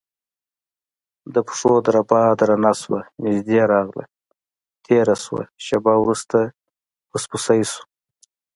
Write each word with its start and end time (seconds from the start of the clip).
د 1.33 1.35
پښو 1.47 1.71
دربا 1.87 2.21
درنه 2.39 2.71
شوه 2.81 3.01
نږدې 3.23 3.59
راغله 3.71 4.05
تیره 4.85 5.15
شوه 5.25 5.43
شېبه 5.65 5.93
وروسته 6.03 6.37
پسپسی 7.09 7.61
شو، 7.71 7.83